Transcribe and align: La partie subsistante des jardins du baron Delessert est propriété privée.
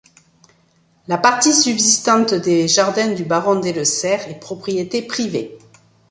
La 1.07 1.19
partie 1.19 1.53
subsistante 1.53 2.33
des 2.33 2.67
jardins 2.67 3.13
du 3.13 3.23
baron 3.23 3.59
Delessert 3.59 4.27
est 4.29 4.39
propriété 4.39 5.03
privée. 5.03 5.59